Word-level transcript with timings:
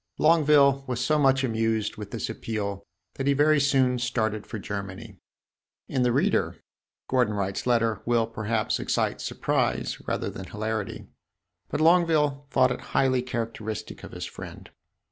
Longueville 0.17 0.83
was 0.87 0.99
so 0.99 1.19
much 1.19 1.43
amused 1.43 1.95
with 1.95 2.09
this 2.09 2.27
appeal 2.27 2.87
that 3.13 3.27
he 3.27 3.33
very 3.33 3.59
soon 3.59 3.99
started 3.99 4.47
for 4.47 4.57
Germany. 4.57 5.19
In 5.87 6.01
the 6.01 6.11
reader, 6.11 6.57
Gordon 7.07 7.35
Wright's 7.35 7.67
letter 7.67 8.01
will, 8.03 8.25
perhaps, 8.25 8.79
excite 8.79 9.21
surprise 9.21 10.01
rather 10.07 10.31
than 10.31 10.45
hilarity; 10.47 11.05
but 11.69 11.79
Longueville 11.81 12.47
thought 12.49 12.71
it 12.71 12.81
highly 12.97 13.21
characteristic 13.21 14.03
of 14.03 14.13
his 14.13 14.25
friend. 14.25 14.71